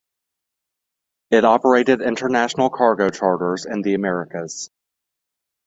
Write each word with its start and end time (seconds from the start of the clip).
It 1.29 1.45
operated 1.45 2.01
international 2.01 2.71
cargo 2.71 3.11
charters 3.11 3.67
in 3.67 3.83
the 3.83 3.93
Americas. 3.93 4.71